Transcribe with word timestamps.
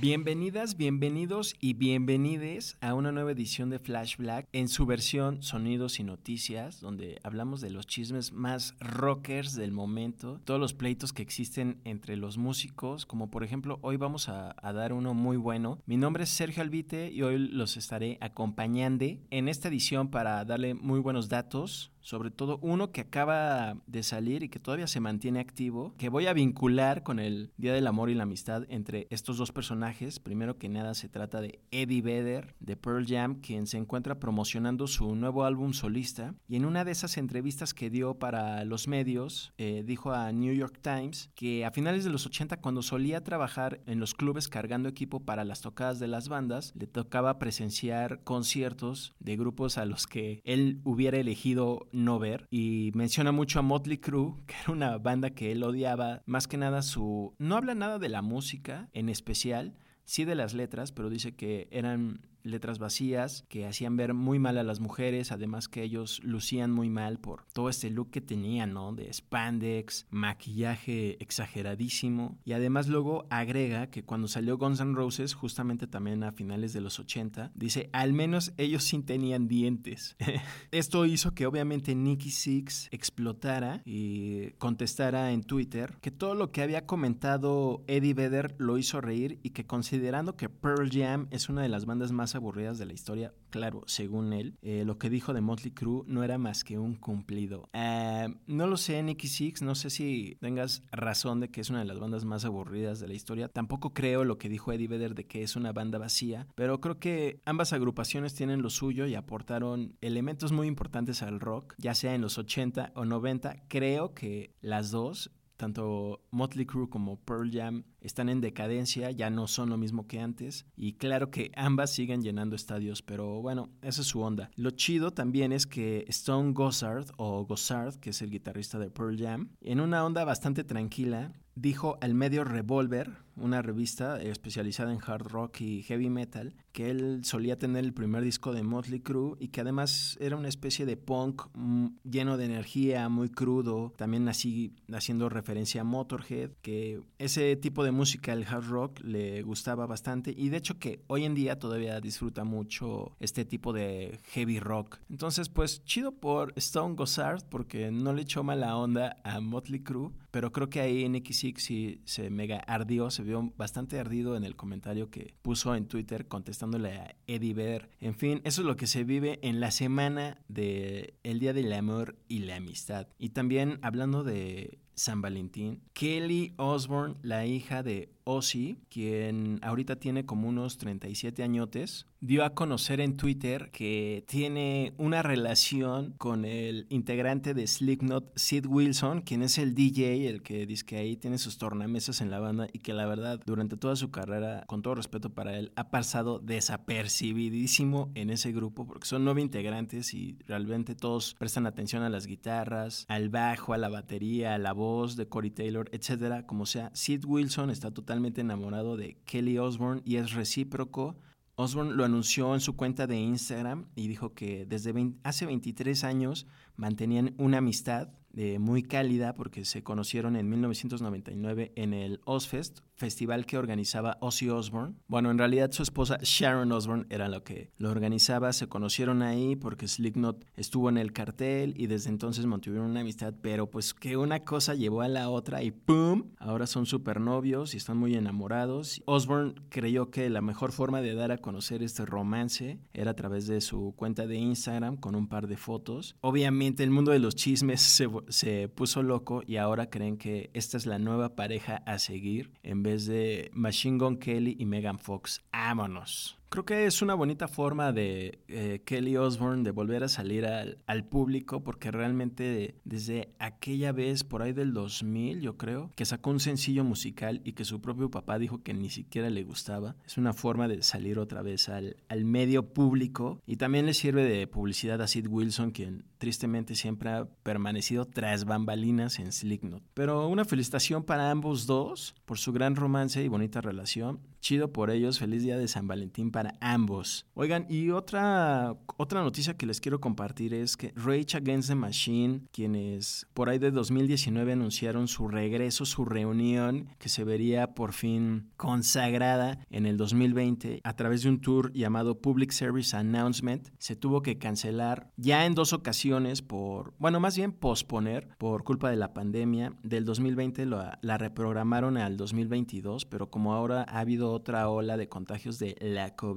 Bienvenidas, 0.00 0.78
bienvenidos 0.78 1.54
y 1.60 1.74
bienvenides 1.74 2.78
a 2.80 2.94
una 2.94 3.12
nueva 3.12 3.32
edición 3.32 3.68
de 3.68 3.78
Flash 3.78 4.16
Black 4.16 4.48
en 4.54 4.68
su 4.68 4.86
versión 4.86 5.42
Sonidos 5.42 6.00
y 6.00 6.04
Noticias, 6.04 6.80
donde 6.80 7.20
hablamos 7.22 7.60
de 7.60 7.68
los 7.68 7.86
chismes 7.86 8.32
más 8.32 8.74
rockers 8.80 9.54
del 9.54 9.72
momento, 9.72 10.40
todos 10.44 10.58
los 10.58 10.72
pleitos 10.72 11.12
que 11.12 11.20
existen 11.20 11.82
entre 11.84 12.16
los 12.16 12.38
músicos, 12.38 13.04
como 13.04 13.30
por 13.30 13.44
ejemplo 13.44 13.78
hoy 13.82 13.98
vamos 13.98 14.30
a, 14.30 14.56
a 14.66 14.72
dar 14.72 14.94
uno 14.94 15.12
muy 15.12 15.36
bueno. 15.36 15.82
Mi 15.84 15.98
nombre 15.98 16.24
es 16.24 16.30
Sergio 16.30 16.62
Albite 16.62 17.10
y 17.10 17.20
hoy 17.20 17.36
los 17.36 17.76
estaré 17.76 18.16
acompañando 18.22 19.04
en 19.30 19.48
esta 19.48 19.68
edición 19.68 20.08
para 20.08 20.42
darle 20.46 20.72
muy 20.72 21.00
buenos 21.00 21.28
datos 21.28 21.92
sobre 22.00 22.30
todo 22.30 22.58
uno 22.62 22.92
que 22.92 23.02
acaba 23.02 23.76
de 23.86 24.02
salir 24.02 24.42
y 24.42 24.48
que 24.48 24.58
todavía 24.58 24.86
se 24.86 25.00
mantiene 25.00 25.40
activo, 25.40 25.94
que 25.98 26.08
voy 26.08 26.26
a 26.26 26.32
vincular 26.32 27.02
con 27.02 27.18
el 27.18 27.52
Día 27.56 27.72
del 27.72 27.86
Amor 27.86 28.10
y 28.10 28.14
la 28.14 28.24
Amistad 28.24 28.64
entre 28.68 29.06
estos 29.10 29.36
dos 29.36 29.52
personajes. 29.52 30.20
Primero 30.20 30.58
que 30.58 30.68
nada 30.68 30.94
se 30.94 31.08
trata 31.08 31.40
de 31.40 31.60
Eddie 31.70 32.02
Vedder 32.02 32.54
de 32.60 32.76
Pearl 32.76 33.06
Jam, 33.06 33.40
quien 33.40 33.66
se 33.66 33.76
encuentra 33.76 34.18
promocionando 34.18 34.86
su 34.86 35.14
nuevo 35.14 35.44
álbum 35.44 35.72
solista 35.72 36.34
y 36.48 36.56
en 36.56 36.64
una 36.64 36.84
de 36.84 36.92
esas 36.92 37.16
entrevistas 37.16 37.74
que 37.74 37.90
dio 37.90 38.18
para 38.18 38.64
los 38.64 38.88
medios 38.88 39.52
eh, 39.58 39.82
dijo 39.86 40.12
a 40.12 40.32
New 40.32 40.54
York 40.54 40.78
Times 40.82 41.30
que 41.34 41.64
a 41.64 41.70
finales 41.70 42.04
de 42.04 42.10
los 42.10 42.26
80 42.26 42.58
cuando 42.58 42.82
solía 42.82 43.22
trabajar 43.22 43.80
en 43.86 44.00
los 44.00 44.14
clubes 44.14 44.48
cargando 44.48 44.88
equipo 44.88 45.20
para 45.20 45.44
las 45.44 45.60
tocadas 45.60 45.98
de 45.98 46.08
las 46.08 46.28
bandas, 46.28 46.72
le 46.74 46.86
tocaba 46.86 47.38
presenciar 47.38 48.22
conciertos 48.24 49.14
de 49.18 49.36
grupos 49.36 49.78
a 49.78 49.84
los 49.84 50.06
que 50.06 50.40
él 50.44 50.80
hubiera 50.84 51.18
elegido 51.18 51.88
no 51.92 52.18
ver. 52.18 52.46
Y 52.50 52.90
menciona 52.94 53.32
mucho 53.32 53.58
a 53.58 53.62
Motley 53.62 53.98
Crue, 53.98 54.34
que 54.46 54.54
era 54.62 54.72
una 54.72 54.98
banda 54.98 55.30
que 55.30 55.52
él 55.52 55.62
odiaba, 55.62 56.22
más 56.26 56.46
que 56.46 56.56
nada 56.56 56.82
su... 56.82 57.34
No 57.38 57.56
habla 57.56 57.74
nada 57.74 57.98
de 57.98 58.08
la 58.08 58.22
música 58.22 58.88
en 58.92 59.08
especial, 59.08 59.76
sí 60.04 60.24
de 60.24 60.34
las 60.34 60.54
letras, 60.54 60.92
pero 60.92 61.10
dice 61.10 61.34
que 61.34 61.68
eran 61.70 62.26
letras 62.42 62.78
vacías 62.78 63.44
que 63.48 63.66
hacían 63.66 63.96
ver 63.96 64.14
muy 64.14 64.38
mal 64.38 64.58
a 64.58 64.62
las 64.62 64.80
mujeres, 64.80 65.32
además 65.32 65.68
que 65.68 65.82
ellos 65.82 66.20
lucían 66.22 66.70
muy 66.70 66.90
mal 66.90 67.18
por 67.18 67.44
todo 67.52 67.68
este 67.68 67.90
look 67.90 68.10
que 68.10 68.20
tenían, 68.20 68.72
¿no? 68.72 68.92
De 68.92 69.12
spandex, 69.12 70.06
maquillaje 70.10 71.22
exageradísimo 71.22 72.38
y 72.44 72.52
además 72.52 72.88
luego 72.88 73.26
agrega 73.30 73.88
que 73.88 74.04
cuando 74.04 74.28
salió 74.28 74.58
Guns 74.58 74.80
N' 74.80 74.94
Roses, 74.94 75.34
justamente 75.34 75.86
también 75.86 76.22
a 76.22 76.32
finales 76.32 76.72
de 76.72 76.80
los 76.80 76.98
80, 76.98 77.52
dice, 77.54 77.90
al 77.92 78.12
menos 78.12 78.52
ellos 78.56 78.84
sí 78.84 79.00
tenían 79.02 79.48
dientes. 79.48 80.16
Esto 80.70 81.06
hizo 81.06 81.32
que 81.34 81.46
obviamente 81.46 81.94
Nicky 81.94 82.30
Six 82.30 82.88
explotara 82.90 83.82
y 83.84 84.50
contestara 84.52 85.32
en 85.32 85.42
Twitter 85.42 85.96
que 86.00 86.10
todo 86.10 86.34
lo 86.34 86.50
que 86.50 86.62
había 86.62 86.86
comentado 86.86 87.82
Eddie 87.86 88.14
Vedder 88.14 88.54
lo 88.58 88.78
hizo 88.78 89.00
reír 89.00 89.38
y 89.42 89.50
que 89.50 89.66
considerando 89.66 90.36
que 90.36 90.48
Pearl 90.48 90.90
Jam 90.90 91.28
es 91.30 91.48
una 91.48 91.62
de 91.62 91.68
las 91.68 91.86
bandas 91.86 92.12
más 92.12 92.29
aburridas 92.34 92.78
de 92.78 92.86
la 92.86 92.92
historia, 92.92 93.34
claro, 93.50 93.82
según 93.86 94.32
él, 94.32 94.56
eh, 94.62 94.84
lo 94.84 94.98
que 94.98 95.10
dijo 95.10 95.32
de 95.32 95.40
Motley 95.40 95.72
Crue 95.72 96.04
no 96.06 96.24
era 96.24 96.38
más 96.38 96.64
que 96.64 96.78
un 96.78 96.94
cumplido. 96.94 97.68
Eh, 97.72 98.28
no 98.46 98.66
lo 98.66 98.76
sé, 98.76 99.02
Nicky 99.02 99.28
Six, 99.28 99.62
no 99.62 99.74
sé 99.74 99.90
si 99.90 100.36
tengas 100.40 100.82
razón 100.92 101.40
de 101.40 101.50
que 101.50 101.60
es 101.60 101.70
una 101.70 101.80
de 101.80 101.84
las 101.84 101.98
bandas 101.98 102.24
más 102.24 102.44
aburridas 102.44 103.00
de 103.00 103.08
la 103.08 103.14
historia. 103.14 103.48
Tampoco 103.48 103.92
creo 103.92 104.24
lo 104.24 104.38
que 104.38 104.48
dijo 104.48 104.72
Eddie 104.72 104.88
Vedder 104.88 105.14
de 105.14 105.26
que 105.26 105.42
es 105.42 105.56
una 105.56 105.72
banda 105.72 105.98
vacía, 105.98 106.46
pero 106.54 106.80
creo 106.80 106.98
que 106.98 107.40
ambas 107.44 107.72
agrupaciones 107.72 108.34
tienen 108.34 108.62
lo 108.62 108.70
suyo 108.70 109.06
y 109.06 109.14
aportaron 109.14 109.96
elementos 110.00 110.52
muy 110.52 110.66
importantes 110.66 111.22
al 111.22 111.40
rock, 111.40 111.74
ya 111.78 111.94
sea 111.94 112.14
en 112.14 112.22
los 112.22 112.38
80 112.38 112.92
o 112.94 113.04
90. 113.04 113.64
Creo 113.68 114.14
que 114.14 114.54
las 114.60 114.90
dos 114.90 115.30
tanto 115.60 116.22
Motley 116.30 116.64
Crue 116.64 116.88
como 116.88 117.20
Pearl 117.20 117.50
Jam 117.52 117.84
están 118.00 118.28
en 118.28 118.40
decadencia, 118.40 119.10
ya 119.10 119.30
no 119.30 119.46
son 119.46 119.70
lo 119.70 119.76
mismo 119.76 120.06
que 120.06 120.20
antes. 120.20 120.66
Y 120.76 120.94
claro 120.94 121.30
que 121.30 121.52
ambas 121.56 121.92
siguen 121.92 122.22
llenando 122.22 122.56
estadios, 122.56 123.02
pero 123.02 123.40
bueno, 123.40 123.70
esa 123.82 124.02
es 124.02 124.06
su 124.06 124.20
onda. 124.20 124.50
Lo 124.56 124.70
chido 124.70 125.12
también 125.12 125.52
es 125.52 125.66
que 125.66 126.04
Stone 126.08 126.52
Gossard, 126.52 127.06
o 127.16 127.44
Gossard, 127.44 127.96
que 127.96 128.10
es 128.10 128.22
el 128.22 128.30
guitarrista 128.30 128.78
de 128.78 128.90
Pearl 128.90 129.18
Jam, 129.18 129.50
en 129.60 129.80
una 129.80 130.04
onda 130.04 130.24
bastante 130.24 130.64
tranquila, 130.64 131.32
dijo 131.54 131.98
al 132.00 132.14
medio 132.14 132.44
Revolver, 132.44 133.10
una 133.36 133.62
revista 133.62 134.20
especializada 134.20 134.92
en 134.92 135.00
hard 135.04 135.26
rock 135.26 135.60
y 135.60 135.82
heavy 135.82 136.10
metal, 136.10 136.54
que 136.72 136.90
él 136.90 137.20
solía 137.24 137.58
tener 137.58 137.84
el 137.84 137.94
primer 137.94 138.22
disco 138.22 138.52
de 138.52 138.62
Motley 138.62 139.00
Crue 139.00 139.36
y 139.38 139.48
que 139.48 139.62
además 139.62 140.16
era 140.20 140.36
una 140.36 140.48
especie 140.48 140.86
de 140.86 140.96
punk 140.96 141.42
mm, 141.54 141.86
lleno 142.04 142.36
de 142.36 142.44
energía, 142.44 143.08
muy 143.08 143.28
crudo, 143.30 143.92
también 143.96 144.28
así 144.28 144.74
haciendo 144.92 145.28
referencia 145.28 145.80
a 145.80 145.84
Motorhead, 145.84 146.50
que 146.62 147.02
ese 147.18 147.56
tipo 147.56 147.84
de 147.84 147.89
música, 147.92 148.32
el 148.32 148.44
hard 148.44 148.68
rock, 148.68 149.00
le 149.00 149.42
gustaba 149.42 149.86
bastante 149.86 150.34
y 150.36 150.48
de 150.48 150.56
hecho 150.56 150.78
que 150.78 151.02
hoy 151.06 151.24
en 151.24 151.34
día 151.34 151.58
todavía 151.58 152.00
disfruta 152.00 152.44
mucho 152.44 153.16
este 153.20 153.44
tipo 153.44 153.72
de 153.72 154.20
heavy 154.32 154.60
rock. 154.60 154.98
Entonces, 155.08 155.48
pues 155.48 155.84
chido 155.84 156.12
por 156.12 156.52
Stone 156.56 156.94
Gossard 156.94 157.42
porque 157.48 157.90
no 157.90 158.12
le 158.12 158.22
echó 158.22 158.42
mala 158.42 158.76
onda 158.76 159.16
a 159.24 159.40
Motley 159.40 159.80
Crue, 159.80 160.12
pero 160.30 160.52
creo 160.52 160.70
que 160.70 160.80
ahí 160.80 161.08
Nicky 161.08 161.32
Six 161.32 161.62
sí 161.62 162.00
se 162.04 162.30
mega 162.30 162.58
ardió, 162.58 163.10
se 163.10 163.22
vio 163.22 163.52
bastante 163.56 163.98
ardido 163.98 164.36
en 164.36 164.44
el 164.44 164.56
comentario 164.56 165.10
que 165.10 165.34
puso 165.42 165.74
en 165.74 165.86
Twitter 165.86 166.28
contestándole 166.28 166.92
a 166.92 167.16
Eddie 167.26 167.54
Vedder. 167.54 167.90
En 168.00 168.14
fin, 168.14 168.40
eso 168.44 168.62
es 168.62 168.66
lo 168.66 168.76
que 168.76 168.86
se 168.86 169.04
vive 169.04 169.38
en 169.42 169.60
la 169.60 169.70
semana 169.70 170.38
del 170.48 171.14
el 171.22 171.40
Día 171.40 171.52
del 171.52 171.72
Amor 171.72 172.16
y 172.28 172.40
la 172.40 172.56
Amistad. 172.56 173.08
Y 173.18 173.30
también 173.30 173.78
hablando 173.82 174.24
de 174.24 174.78
San 175.00 175.22
Valentín, 175.22 175.80
Kelly 175.94 176.52
Osbourne, 176.58 177.16
la 177.22 177.46
hija 177.46 177.82
de 177.82 178.10
Ozzy, 178.30 178.78
quien 178.88 179.58
ahorita 179.62 179.96
tiene 179.96 180.24
como 180.24 180.48
unos 180.48 180.78
37 180.78 181.42
añotes, 181.42 182.06
dio 182.20 182.44
a 182.44 182.54
conocer 182.54 183.00
en 183.00 183.16
Twitter 183.16 183.70
que 183.72 184.24
tiene 184.28 184.92
una 184.98 185.22
relación 185.22 186.12
con 186.18 186.44
el 186.44 186.86
integrante 186.90 187.54
de 187.54 187.66
Slipknot, 187.66 188.30
Sid 188.36 188.66
Wilson, 188.66 189.22
quien 189.22 189.42
es 189.42 189.58
el 189.58 189.74
DJ, 189.74 190.28
el 190.28 190.42
que 190.42 190.66
dice 190.66 190.84
que 190.84 190.96
ahí 190.96 191.16
tiene 191.16 191.38
sus 191.38 191.58
tornamesas 191.58 192.20
en 192.20 192.30
la 192.30 192.38
banda 192.38 192.68
y 192.72 192.80
que 192.80 192.92
la 192.92 193.06
verdad 193.06 193.40
durante 193.46 193.76
toda 193.76 193.96
su 193.96 194.10
carrera, 194.10 194.64
con 194.66 194.82
todo 194.82 194.94
respeto 194.94 195.30
para 195.30 195.58
él, 195.58 195.72
ha 195.76 195.90
pasado 195.90 196.38
desapercibidísimo 196.38 198.10
en 198.14 198.30
ese 198.30 198.52
grupo 198.52 198.86
porque 198.86 199.06
son 199.06 199.24
nueve 199.24 199.40
integrantes 199.40 200.12
y 200.14 200.36
realmente 200.46 200.94
todos 200.94 201.34
prestan 201.38 201.66
atención 201.66 202.02
a 202.02 202.10
las 202.10 202.26
guitarras, 202.26 203.06
al 203.08 203.30
bajo, 203.30 203.72
a 203.72 203.78
la 203.78 203.88
batería, 203.88 204.54
a 204.54 204.58
la 204.58 204.72
voz 204.72 205.16
de 205.16 205.26
Corey 205.26 205.50
Taylor, 205.50 205.88
etcétera, 205.92 206.46
como 206.46 206.66
sea. 206.66 206.90
Sid 206.94 207.24
Wilson 207.24 207.70
está 207.70 207.90
totalmente 207.90 208.19
enamorado 208.26 208.96
de 208.96 209.16
Kelly 209.24 209.58
Osbourne 209.58 210.02
y 210.04 210.16
es 210.16 210.32
recíproco. 210.32 211.16
Osborne 211.56 211.92
lo 211.92 212.04
anunció 212.04 212.54
en 212.54 212.60
su 212.60 212.76
cuenta 212.76 213.06
de 213.06 213.16
Instagram 213.16 213.86
y 213.94 214.08
dijo 214.08 214.34
que 214.34 214.64
desde 214.66 214.94
hace 215.24 215.46
23 215.46 216.04
años 216.04 216.46
mantenían 216.76 217.34
una 217.38 217.58
amistad 217.58 218.08
eh, 218.36 218.58
muy 218.58 218.82
cálida 218.82 219.34
porque 219.34 219.64
se 219.64 219.82
conocieron 219.82 220.36
en 220.36 220.48
1999 220.48 221.72
en 221.74 221.94
el 221.94 222.20
Ozfest, 222.24 222.80
festival 222.94 223.46
que 223.46 223.56
organizaba 223.56 224.18
Ozzy 224.20 224.50
Osbourne. 224.50 224.94
Bueno, 225.08 225.30
en 225.30 225.38
realidad 225.38 225.72
su 225.72 225.82
esposa 225.82 226.18
Sharon 226.22 226.70
Osbourne 226.70 227.06
era 227.08 227.28
lo 227.28 227.42
que 227.42 227.72
lo 227.78 227.90
organizaba. 227.90 228.52
Se 228.52 228.68
conocieron 228.68 229.22
ahí 229.22 229.56
porque 229.56 229.88
Slipknot 229.88 230.44
estuvo 230.54 230.90
en 230.90 230.98
el 230.98 231.12
cartel 231.12 231.74
y 231.76 231.86
desde 231.86 232.10
entonces 232.10 232.44
mantuvieron 232.46 232.90
una 232.90 233.00
amistad, 233.00 233.34
pero 233.40 233.70
pues 233.70 233.94
que 233.94 234.16
una 234.16 234.40
cosa 234.44 234.74
llevó 234.74 235.00
a 235.00 235.08
la 235.08 235.30
otra 235.30 235.62
y 235.62 235.70
¡pum! 235.70 236.24
Ahora 236.38 236.66
son 236.66 236.84
super 236.86 237.20
novios 237.20 237.74
y 237.74 237.78
están 237.78 237.96
muy 237.96 238.14
enamorados. 238.14 239.02
Osbourne 239.06 239.54
creyó 239.70 240.10
que 240.10 240.28
la 240.28 240.42
mejor 240.42 240.72
forma 240.72 241.00
de 241.00 241.14
dar 241.14 241.32
a 241.32 241.38
conocer 241.38 241.82
este 241.82 242.04
romance 242.04 242.78
era 242.92 243.12
a 243.12 243.16
través 243.16 243.46
de 243.46 243.60
su 243.60 243.94
cuenta 243.96 244.26
de 244.26 244.36
Instagram 244.36 244.96
con 244.96 245.14
un 245.14 245.26
par 245.26 245.46
de 245.46 245.56
fotos. 245.56 246.16
Obviamente 246.20 246.84
el 246.84 246.90
mundo 246.90 247.12
de 247.12 247.18
los 247.18 247.34
chismes 247.34 247.80
se, 247.80 248.06
se 248.28 248.68
puso 248.68 249.02
loco 249.02 249.42
y 249.46 249.56
ahora 249.56 249.90
creen 249.90 250.16
que 250.16 250.50
esta 250.54 250.76
es 250.76 250.86
la 250.86 250.98
nueva 250.98 251.36
pareja 251.36 251.82
a 251.86 251.98
seguir 251.98 252.52
en 252.62 252.82
vez 252.82 253.06
de 253.06 253.50
Machine 253.52 253.98
Gun 253.98 254.18
Kelly 254.18 254.56
y 254.58 254.66
Megan 254.66 254.98
Fox. 254.98 255.42
¡Vámonos! 255.52 256.39
Creo 256.50 256.64
que 256.64 256.84
es 256.84 257.00
una 257.00 257.14
bonita 257.14 257.46
forma 257.46 257.92
de 257.92 258.40
eh, 258.48 258.82
Kelly 258.84 259.16
Osbourne 259.16 259.62
de 259.62 259.70
volver 259.70 260.02
a 260.02 260.08
salir 260.08 260.46
al, 260.46 261.04
público 261.04 261.62
porque 261.62 261.92
realmente 261.92 262.74
desde 262.84 263.32
aquella 263.38 263.92
vez, 263.92 264.24
por 264.24 264.42
ahí 264.42 264.52
del 264.52 264.74
2000 264.74 265.42
yo 265.42 265.56
creo, 265.56 265.92
que 265.94 266.04
sacó 266.04 266.30
un 266.30 266.40
sencillo 266.40 266.82
musical 266.82 267.40
y 267.44 267.52
que 267.52 267.64
su 267.64 267.80
propio 267.80 268.10
papá 268.10 268.40
dijo 268.40 268.64
que 268.64 268.74
ni 268.74 268.90
siquiera 268.90 269.30
le 269.30 269.44
gustaba. 269.44 269.94
Es 270.04 270.18
una 270.18 270.32
forma 270.32 270.66
de 270.66 270.82
salir 270.82 271.20
otra 271.20 271.40
vez 271.40 271.68
al, 271.68 271.98
al 272.08 272.24
medio 272.24 272.74
público 272.74 273.40
y 273.46 273.56
también 273.56 273.86
le 273.86 273.94
sirve 273.94 274.24
de 274.24 274.48
publicidad 274.48 275.00
a 275.02 275.06
Sid 275.06 275.28
Wilson, 275.28 275.70
quien 275.70 276.04
tristemente 276.18 276.74
siempre 276.74 277.10
ha 277.10 277.26
permanecido 277.44 278.06
tras 278.06 278.44
bambalinas 278.44 279.20
en 279.20 279.30
Slipknot. 279.30 279.84
Pero 279.94 280.26
una 280.26 280.44
felicitación 280.44 281.04
para 281.04 281.30
ambos 281.30 281.66
dos 281.66 282.16
por 282.24 282.38
su 282.38 282.52
gran 282.52 282.74
romance 282.74 283.22
y 283.22 283.28
bonita 283.28 283.60
relación. 283.60 284.20
Chido 284.40 284.72
por 284.72 284.90
ellos, 284.90 285.18
feliz 285.18 285.42
día 285.42 285.58
de 285.58 285.68
San 285.68 285.86
Valentín 285.86 286.30
para 286.30 286.39
ambos. 286.60 287.26
Oigan, 287.34 287.66
y 287.68 287.90
otra, 287.90 288.76
otra 288.96 289.22
noticia 289.22 289.56
que 289.56 289.66
les 289.66 289.80
quiero 289.80 290.00
compartir 290.00 290.54
es 290.54 290.76
que 290.76 290.92
Rage 290.96 291.36
Against 291.36 291.68
the 291.68 291.74
Machine, 291.74 292.42
quienes 292.52 293.26
por 293.34 293.48
ahí 293.48 293.58
de 293.58 293.70
2019 293.70 294.52
anunciaron 294.52 295.08
su 295.08 295.28
regreso, 295.28 295.84
su 295.84 296.04
reunión, 296.04 296.88
que 296.98 297.08
se 297.08 297.24
vería 297.24 297.74
por 297.74 297.92
fin 297.92 298.50
consagrada 298.56 299.58
en 299.70 299.86
el 299.86 299.96
2020 299.96 300.80
a 300.82 300.96
través 300.96 301.22
de 301.22 301.28
un 301.28 301.40
tour 301.40 301.72
llamado 301.72 302.20
Public 302.20 302.50
Service 302.50 302.96
Announcement, 302.96 303.68
se 303.78 303.96
tuvo 303.96 304.22
que 304.22 304.38
cancelar 304.38 305.10
ya 305.16 305.46
en 305.46 305.54
dos 305.54 305.72
ocasiones 305.72 306.42
por, 306.42 306.94
bueno, 306.98 307.20
más 307.20 307.36
bien 307.36 307.52
posponer 307.52 308.28
por 308.38 308.64
culpa 308.64 308.90
de 308.90 308.96
la 308.96 309.12
pandemia. 309.12 309.72
Del 309.82 310.04
2020 310.04 310.66
la 310.66 311.18
reprogramaron 311.18 311.96
al 311.96 312.16
2022, 312.16 313.04
pero 313.06 313.30
como 313.30 313.54
ahora 313.54 313.84
ha 313.88 314.00
habido 314.00 314.32
otra 314.32 314.68
ola 314.68 314.96
de 314.96 315.08
contagios 315.08 315.58
de 315.58 315.76
la 315.80 316.14
COVID. 316.14 316.29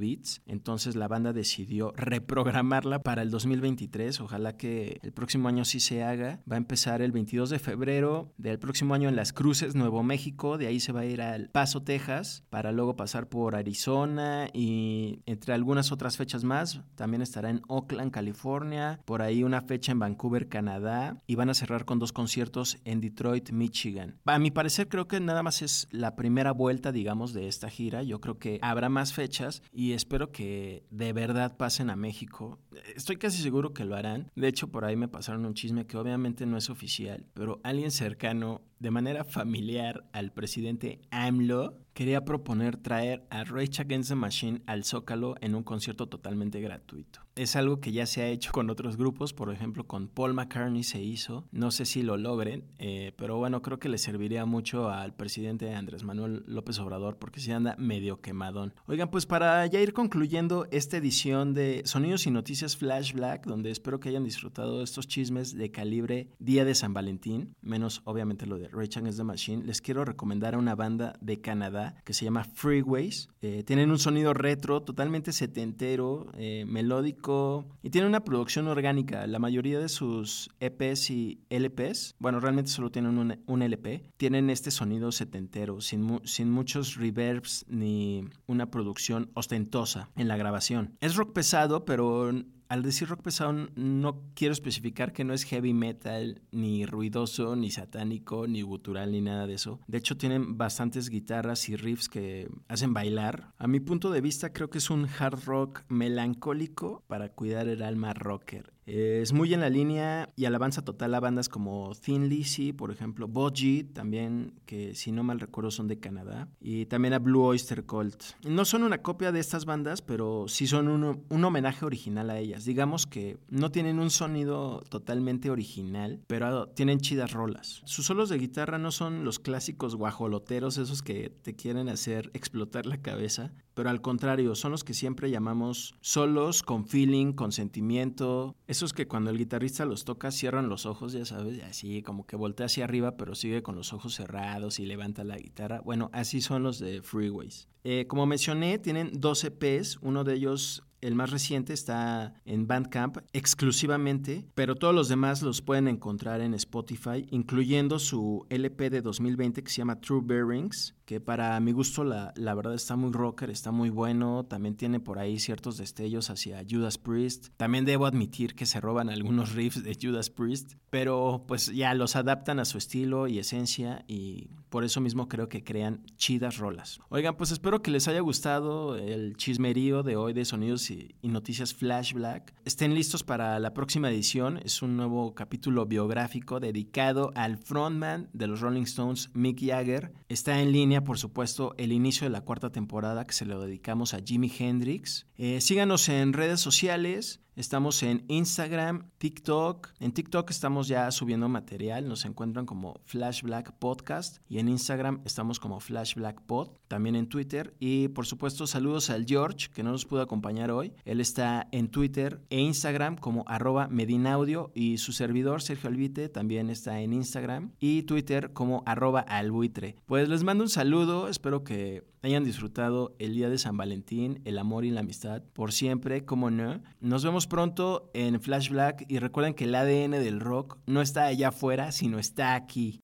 Entonces 0.45 0.95
la 0.95 1.07
banda 1.07 1.33
decidió 1.33 1.93
reprogramarla 1.95 2.99
para 2.99 3.21
el 3.21 3.31
2023. 3.31 4.19
Ojalá 4.21 4.57
que 4.57 4.99
el 5.01 5.13
próximo 5.13 5.47
año 5.47 5.65
sí 5.65 5.79
se 5.79 6.03
haga. 6.03 6.41
Va 6.49 6.55
a 6.55 6.57
empezar 6.57 7.01
el 7.01 7.11
22 7.11 7.49
de 7.49 7.59
febrero 7.59 8.33
del 8.37 8.59
próximo 8.59 8.93
año 8.93 9.09
en 9.09 9.15
Las 9.15 9.33
Cruces, 9.33 9.75
Nuevo 9.75 10.03
México. 10.03 10.57
De 10.57 10.67
ahí 10.67 10.79
se 10.79 10.91
va 10.91 11.01
a 11.01 11.05
ir 11.05 11.21
al 11.21 11.49
Paso, 11.49 11.83
Texas, 11.83 12.43
para 12.49 12.71
luego 12.71 12.95
pasar 12.95 13.29
por 13.29 13.55
Arizona 13.55 14.49
y 14.53 15.21
entre 15.25 15.53
algunas 15.53 15.91
otras 15.91 16.17
fechas 16.17 16.43
más. 16.43 16.81
También 16.95 17.21
estará 17.21 17.49
en 17.49 17.61
Oakland, 17.67 18.11
California. 18.11 18.99
Por 19.05 19.21
ahí 19.21 19.43
una 19.43 19.61
fecha 19.61 19.91
en 19.91 19.99
Vancouver, 19.99 20.49
Canadá. 20.49 21.21
Y 21.27 21.35
van 21.35 21.49
a 21.49 21.53
cerrar 21.53 21.85
con 21.85 21.99
dos 21.99 22.11
conciertos 22.11 22.79
en 22.85 23.01
Detroit, 23.01 23.51
Michigan. 23.51 24.19
A 24.25 24.39
mi 24.39 24.51
parecer 24.51 24.87
creo 24.89 25.07
que 25.07 25.19
nada 25.19 25.43
más 25.43 25.61
es 25.61 25.87
la 25.91 26.15
primera 26.15 26.51
vuelta, 26.51 26.91
digamos, 26.91 27.33
de 27.33 27.47
esta 27.47 27.69
gira 27.69 27.93
yo 28.01 28.19
creo 28.19 28.39
que 28.39 28.59
habrá 28.61 28.89
más 28.89 29.13
fechas 29.13 29.61
y 29.71 29.82
espero 29.91 30.31
que 30.31 30.85
de 30.89 31.11
verdad 31.11 31.57
pasen 31.57 31.89
a 31.89 31.95
México. 31.95 32.59
Estoy 32.95 33.17
casi 33.17 33.43
seguro 33.43 33.73
que 33.73 33.83
lo 33.83 33.95
harán. 33.95 34.31
De 34.35 34.47
hecho, 34.47 34.69
por 34.69 34.85
ahí 34.85 34.95
me 34.95 35.09
pasaron 35.09 35.45
un 35.45 35.53
chisme 35.53 35.85
que 35.85 35.97
obviamente 35.97 36.45
no 36.45 36.57
es 36.57 36.69
oficial, 36.69 37.25
pero 37.33 37.59
alguien 37.63 37.91
cercano 37.91 38.61
de 38.83 38.91
manera 38.91 39.23
familiar 39.23 40.03
al 40.11 40.33
presidente 40.33 40.99
AMLO 41.09 41.79
quería 41.93 42.25
proponer 42.25 42.77
traer 42.77 43.25
a 43.29 43.43
Rage 43.43 43.81
Against 43.81 44.09
the 44.09 44.15
Machine 44.15 44.61
al 44.65 44.83
Zócalo 44.83 45.35
en 45.41 45.55
un 45.55 45.63
concierto 45.63 46.07
totalmente 46.07 46.59
gratuito. 46.59 47.21
Es 47.35 47.55
algo 47.55 47.79
que 47.79 47.91
ya 47.91 48.05
se 48.05 48.21
ha 48.21 48.27
hecho 48.27 48.51
con 48.51 48.69
otros 48.69 48.95
grupos, 48.95 49.33
por 49.33 49.51
ejemplo 49.51 49.87
con 49.87 50.07
Paul 50.07 50.33
McCartney 50.33 50.83
se 50.83 51.01
hizo, 51.01 51.47
no 51.51 51.71
sé 51.71 51.85
si 51.85 52.03
lo 52.03 52.17
logren, 52.17 52.65
eh, 52.77 53.11
pero 53.15 53.37
bueno, 53.37 53.61
creo 53.61 53.79
que 53.79 53.89
le 53.89 53.97
serviría 53.97 54.45
mucho 54.45 54.89
al 54.89 55.15
presidente 55.15 55.73
Andrés 55.73 56.03
Manuel 56.03 56.43
López 56.45 56.77
Obrador 56.79 57.17
porque 57.17 57.39
se 57.39 57.53
anda 57.53 57.75
medio 57.77 58.21
quemadón. 58.21 58.73
Oigan, 58.85 59.09
pues 59.09 59.25
para 59.25 59.65
ya 59.65 59.79
ir 59.79 59.93
concluyendo 59.93 60.67
esta 60.71 60.97
edición 60.97 61.53
de 61.53 61.81
Sonidos 61.85 62.27
y 62.27 62.31
Noticias 62.31 62.77
Flash 62.77 63.13
Black, 63.13 63.45
donde 63.45 63.71
espero 63.71 63.99
que 63.99 64.09
hayan 64.09 64.25
disfrutado 64.25 64.83
estos 64.83 65.07
chismes 65.07 65.55
de 65.55 65.71
calibre 65.71 66.29
Día 66.37 66.65
de 66.65 66.75
San 66.75 66.93
Valentín, 66.93 67.55
menos 67.61 68.01
obviamente 68.05 68.45
lo 68.45 68.59
de 68.59 68.67
Rage 68.73 68.99
Against 68.99 69.17
the 69.17 69.23
Machine, 69.23 69.63
les 69.65 69.81
quiero 69.81 70.05
recomendar 70.05 70.55
a 70.55 70.57
una 70.57 70.75
banda 70.75 71.15
de 71.21 71.39
Canadá 71.41 71.95
que 72.03 72.13
se 72.13 72.25
llama 72.25 72.43
Freeways. 72.43 73.29
Eh, 73.41 73.63
tienen 73.63 73.91
un 73.91 73.99
sonido 73.99 74.33
retro, 74.33 74.81
totalmente 74.81 75.31
setentero, 75.31 76.27
eh, 76.37 76.65
melódico 76.67 77.65
y 77.81 77.89
tienen 77.89 78.09
una 78.09 78.23
producción 78.23 78.67
orgánica. 78.67 79.27
La 79.27 79.39
mayoría 79.39 79.79
de 79.79 79.89
sus 79.89 80.49
EPs 80.59 81.09
y 81.09 81.41
LPs, 81.49 82.15
bueno, 82.19 82.39
realmente 82.39 82.71
solo 82.71 82.91
tienen 82.91 83.17
un, 83.17 83.61
LP, 83.61 84.03
tienen 84.17 84.49
este 84.49 84.71
sonido 84.71 85.11
setentero, 85.11 85.81
sin, 85.81 86.19
sin 86.25 86.51
muchos 86.51 86.95
reverbs 86.95 87.65
ni 87.67 88.25
una 88.47 88.69
producción 88.69 89.29
ostentosa 89.33 90.09
en 90.15 90.27
la 90.27 90.37
grabación. 90.37 90.97
Es 90.99 91.15
rock 91.15 91.33
pesado, 91.33 91.85
pero 91.85 92.31
al 92.73 92.81
decir 92.81 93.07
rock 93.07 93.21
pesado 93.21 93.53
no 93.75 94.23
quiero 94.33 94.51
especificar 94.51 95.13
que 95.13 95.23
no 95.23 95.35
es 95.35 95.43
heavy 95.43 95.75
metal, 95.75 96.41
ni 96.51 96.87
ruidoso, 96.87 97.55
ni 97.55 97.69
satánico, 97.69 98.47
ni 98.47 98.63
gutural, 98.63 99.11
ni 99.11 99.21
nada 99.21 99.45
de 99.45 99.53
eso. 99.53 99.79
De 99.85 99.99
hecho, 99.99 100.17
tienen 100.17 100.57
bastantes 100.57 101.09
guitarras 101.09 101.69
y 101.69 101.75
riffs 101.75 102.09
que 102.09 102.49
hacen 102.67 102.95
bailar. 102.95 103.53
A 103.59 103.67
mi 103.67 103.79
punto 103.79 104.09
de 104.09 104.21
vista, 104.21 104.53
creo 104.53 104.71
que 104.71 104.79
es 104.79 104.89
un 104.89 105.07
hard 105.07 105.45
rock 105.45 105.83
melancólico 105.87 107.03
para 107.05 107.29
cuidar 107.29 107.67
el 107.67 107.83
alma 107.83 108.15
rocker. 108.15 108.72
Es 108.85 109.31
muy 109.31 109.53
en 109.53 109.61
la 109.61 109.69
línea 109.69 110.29
y 110.35 110.45
alabanza 110.45 110.83
total 110.83 111.15
a 111.15 111.19
bandas 111.19 111.47
como 111.47 111.93
Thin 111.95 112.27
Lizzy, 112.27 112.73
por 112.73 112.91
ejemplo, 112.91 113.27
Boji, 113.27 113.83
también, 113.83 114.53
que 114.65 114.93
si 114.95 115.11
no 115.11 115.23
mal 115.23 115.39
recuerdo 115.39 115.71
son 115.71 115.87
de 115.87 115.99
Canadá, 115.99 116.49
y 116.59 116.85
también 116.87 117.13
a 117.13 117.19
Blue 117.19 117.43
Oyster 117.43 117.85
Cult. 117.85 118.21
No 118.45 118.65
son 118.65 118.83
una 118.83 119.01
copia 119.01 119.31
de 119.31 119.39
estas 119.39 119.65
bandas, 119.65 120.01
pero 120.01 120.45
sí 120.47 120.67
son 120.67 120.87
un, 120.87 121.23
un 121.29 121.45
homenaje 121.45 121.85
original 121.85 122.29
a 122.29 122.39
ellas. 122.39 122.65
Digamos 122.65 123.07
que 123.07 123.37
no 123.49 123.71
tienen 123.71 123.99
un 123.99 124.09
sonido 124.09 124.81
totalmente 124.89 125.49
original, 125.49 126.19
pero 126.27 126.67
tienen 126.67 126.99
chidas 126.99 127.31
rolas. 127.31 127.81
Sus 127.85 128.05
solos 128.05 128.29
de 128.29 128.37
guitarra 128.37 128.77
no 128.77 128.91
son 128.91 129.23
los 129.23 129.39
clásicos 129.39 129.95
guajoloteros, 129.95 130.77
esos 130.77 131.01
que 131.01 131.29
te 131.29 131.55
quieren 131.55 131.89
hacer 131.89 132.31
explotar 132.33 132.85
la 132.85 133.01
cabeza, 133.01 133.53
pero 133.73 133.89
al 133.89 134.01
contrario, 134.01 134.55
son 134.55 134.71
los 134.71 134.83
que 134.83 134.93
siempre 134.93 135.29
llamamos 135.29 135.95
solos 136.01 136.63
con 136.63 136.85
feeling, 136.85 137.33
con 137.33 137.51
sentimiento. 137.51 138.55
Esos 138.67 138.93
que 138.93 139.07
cuando 139.07 139.29
el 139.29 139.37
guitarrista 139.37 139.85
los 139.85 140.05
toca 140.05 140.31
cierran 140.31 140.69
los 140.69 140.85
ojos, 140.85 141.13
ya 141.13 141.25
sabes, 141.25 141.61
así 141.63 142.01
como 142.01 142.25
que 142.25 142.35
voltea 142.35 142.67
hacia 142.67 142.85
arriba, 142.85 143.17
pero 143.17 143.35
sigue 143.35 143.63
con 143.63 143.75
los 143.75 143.93
ojos 143.93 144.13
cerrados 144.13 144.79
y 144.79 144.85
levanta 144.85 145.23
la 145.23 145.37
guitarra. 145.37 145.81
Bueno, 145.81 146.09
así 146.13 146.41
son 146.41 146.63
los 146.63 146.79
de 146.79 147.01
Freeways. 147.01 147.67
Eh, 147.83 148.05
como 148.07 148.25
mencioné, 148.25 148.79
tienen 148.79 149.11
12 149.13 149.51
Ps, 149.51 149.97
uno 150.01 150.23
de 150.23 150.35
ellos 150.35 150.83
el 151.03 151.15
más 151.15 151.31
reciente 151.31 151.73
está 151.73 152.33
en 152.45 152.65
Bandcamp 152.65 153.17
exclusivamente, 153.33 154.45
pero 154.55 154.75
todos 154.75 154.95
los 154.95 155.09
demás 155.09 155.41
los 155.41 155.61
pueden 155.61 155.89
encontrar 155.89 156.39
en 156.39 156.53
Spotify, 156.53 157.27
incluyendo 157.29 157.99
su 157.99 158.45
LP 158.49 158.89
de 158.89 159.01
2020 159.01 159.63
que 159.63 159.69
se 159.69 159.79
llama 159.79 159.99
True 159.99 160.21
Bearings, 160.23 160.95
que 161.05 161.19
para 161.19 161.59
mi 161.59 161.73
gusto 161.73 162.05
la, 162.05 162.33
la, 162.37 162.55
verdad 162.55 162.73
está 162.73 162.95
muy 162.95 163.11
rocker, 163.11 163.49
está 163.49 163.71
muy 163.71 163.89
bueno, 163.89 164.45
también 164.45 164.75
tiene 164.75 165.01
por 165.01 165.19
ahí 165.19 165.39
ciertos 165.39 165.77
destellos 165.77 166.29
hacia 166.29 166.63
Judas 166.69 166.97
Priest. 166.97 167.49
También 167.57 167.83
debo 167.83 168.05
admitir 168.05 168.55
que 168.55 168.65
se 168.65 168.79
roban 168.79 169.09
algunos 169.09 169.51
riffs 169.55 169.83
de 169.83 169.97
Judas 170.01 170.29
Priest, 170.29 170.75
pero 170.89 171.43
pues 171.47 171.67
ya 171.67 171.93
los 171.93 172.15
adaptan 172.15 172.59
a 172.59 172.65
su 172.65 172.77
estilo 172.77 173.27
y 173.27 173.39
esencia 173.39 174.05
y 174.07 174.47
por 174.69 174.83
eso 174.83 175.01
mismo 175.01 175.27
creo 175.27 175.49
que 175.49 175.63
crean 175.63 176.03
chidas 176.15 176.57
rolas. 176.57 176.99
Oigan, 177.09 177.35
pues 177.35 177.51
espero 177.51 177.81
que 177.81 177.91
les 177.91 178.07
haya 178.07 178.21
gustado 178.21 178.95
el 178.95 179.35
chismerío 179.35 180.03
de 180.03 180.15
hoy 180.15 180.33
de 180.33 180.45
Sonidos 180.45 180.89
y, 180.89 180.92
Noticias 181.21 181.73
Flash 181.73 182.13
Black. 182.13 182.53
Estén 182.65 182.93
listos 182.95 183.23
para 183.23 183.59
la 183.59 183.73
próxima 183.73 184.09
edición. 184.09 184.59
Es 184.63 184.81
un 184.81 184.97
nuevo 184.97 185.33
capítulo 185.35 185.85
biográfico 185.85 186.59
dedicado 186.59 187.31
al 187.35 187.57
frontman 187.57 188.29
de 188.33 188.47
los 188.47 188.61
Rolling 188.61 188.83
Stones, 188.83 189.29
Mick 189.33 189.59
Jagger. 189.65 190.13
Está 190.29 190.61
en 190.61 190.71
línea, 190.71 191.03
por 191.03 191.17
supuesto, 191.17 191.75
el 191.77 191.91
inicio 191.91 192.25
de 192.25 192.31
la 192.31 192.41
cuarta 192.41 192.71
temporada 192.71 193.25
que 193.25 193.33
se 193.33 193.45
lo 193.45 193.61
dedicamos 193.61 194.13
a 194.13 194.21
Jimi 194.25 194.51
Hendrix. 194.57 195.27
Eh, 195.37 195.61
síganos 195.61 196.09
en 196.09 196.33
redes 196.33 196.59
sociales. 196.59 197.42
Estamos 197.55 198.01
en 198.01 198.25
Instagram, 198.29 199.11
TikTok. 199.19 199.89
En 199.99 200.11
TikTok 200.11 200.49
estamos 200.49 200.87
ya 200.87 201.11
subiendo 201.11 201.47
material. 201.49 202.07
Nos 202.07 202.25
encuentran 202.25 202.65
como 202.65 202.99
Flash 203.03 203.43
Black 203.43 203.73
Podcast. 203.77 204.37
Y 204.49 204.57
en 204.57 204.69
Instagram 204.69 205.21
estamos 205.23 205.59
como 205.59 205.79
Flash 205.79 206.15
Black 206.15 206.41
Pod. 206.41 206.69
También 206.87 207.15
en 207.15 207.29
Twitter. 207.29 207.75
Y 207.79 208.07
por 208.07 208.25
supuesto, 208.25 208.65
saludos 208.65 209.11
al 209.11 209.27
George, 209.27 209.67
que 209.71 209.83
no 209.83 209.91
nos 209.91 210.05
pudo 210.05 210.21
acompañar 210.21 210.71
hoy. 210.71 210.93
Él 211.05 211.21
está 211.21 211.67
en 211.71 211.89
Twitter 211.89 212.41
e 212.49 212.59
Instagram 212.59 213.17
como 213.17 213.43
arroba 213.47 213.87
Medinaudio. 213.87 214.71
Y 214.73 214.97
su 214.97 215.11
servidor, 215.11 215.61
Sergio 215.61 215.89
Albite, 215.89 216.29
también 216.29 216.71
está 216.71 217.01
en 217.01 217.13
Instagram 217.13 217.73
y 217.79 218.01
Twitter 218.01 218.51
como 218.53 218.81
arroba 218.87 219.19
albuitre. 219.19 219.95
Pues 220.07 220.27
les 220.27 220.43
mando 220.43 220.63
un 220.63 220.69
saludo. 220.71 221.27
Espero 221.27 221.63
que 221.63 222.03
hayan 222.23 222.45
disfrutado 222.45 223.15
el 223.19 223.35
día 223.35 223.49
de 223.49 223.57
San 223.57 223.77
Valentín, 223.77 224.41
el 224.45 224.57
amor 224.57 224.85
y 224.85 224.91
la 224.91 225.01
amistad 225.01 225.43
por 225.53 225.73
siempre, 225.73 226.25
como 226.25 226.49
no. 226.49 226.81
Nos 227.01 227.23
vemos 227.23 227.42
pronto 227.47 228.09
en 228.13 228.41
Flash 228.41 228.69
Black 228.69 229.05
y 229.07 229.19
recuerden 229.19 229.53
que 229.53 229.65
el 229.65 229.75
ADN 229.75 230.11
del 230.11 230.39
rock 230.39 230.77
no 230.85 231.01
está 231.01 231.25
allá 231.25 231.49
afuera, 231.49 231.91
sino 231.91 232.19
está 232.19 232.55
aquí. 232.55 233.01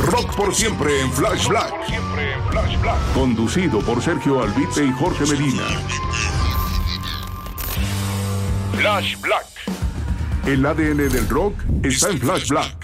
Rock 0.00 0.36
por 0.36 0.54
siempre 0.54 1.00
en 1.00 1.10
Flash 1.12 1.48
Black. 1.48 1.72
Conducido 3.14 3.80
por 3.80 4.02
Sergio 4.02 4.42
Albite 4.42 4.84
y 4.84 4.92
Jorge 4.92 5.24
Medina. 5.26 5.62
Flash 8.72 9.20
Black. 9.20 9.46
El 10.46 10.66
ADN 10.66 11.08
del 11.08 11.28
rock 11.28 11.54
está 11.82 12.10
en 12.10 12.18
Flash 12.18 12.48
Black. 12.48 12.83